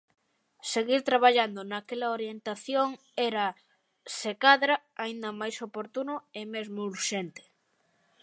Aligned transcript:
Seguir 0.73 1.01
traballando 1.09 1.59
naquela 1.71 2.11
orientación 2.17 2.87
era, 3.29 3.45
se 4.17 4.31
cadra, 4.43 4.75
aínda 5.03 5.29
máis 5.41 5.55
oportuno 5.67 6.15
e 6.39 6.41
mesmo 6.53 6.79
urxente. 6.91 7.43